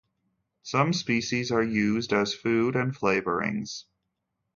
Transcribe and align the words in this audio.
Some 0.63 0.93
species 0.93 1.51
are 1.51 1.61
used 1.61 2.11
as 2.11 2.33
food 2.33 2.75
and 2.75 2.91
flavourings. 2.97 3.85